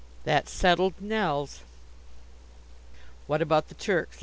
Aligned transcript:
That 0.23 0.49
settled 0.49 0.99
Nelles. 0.99 1.61
"What 3.27 3.39
about 3.43 3.67
the 3.67 3.75
Turks?" 3.75 4.17